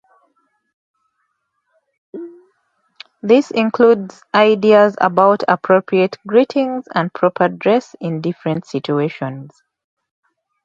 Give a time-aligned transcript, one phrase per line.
[3.21, 9.61] This includes ideas about appropriate greetings and proper dress in different situations.